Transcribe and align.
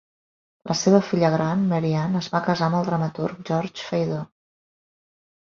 La 0.69 0.75
seva 0.77 1.01
filla 1.09 1.29
gran, 1.35 1.61
Marie-Anne, 1.73 2.21
es 2.25 2.31
va 2.37 2.41
casar 2.49 2.71
amb 2.71 2.79
el 2.81 2.89
dramaturg 2.89 3.45
Georges 3.51 3.87
Feydeau. 3.93 4.27